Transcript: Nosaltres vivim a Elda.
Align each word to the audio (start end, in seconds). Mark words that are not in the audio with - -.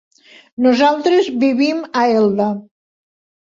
Nosaltres 0.65 1.29
vivim 1.43 1.83
a 2.01 2.07
Elda. 2.23 2.49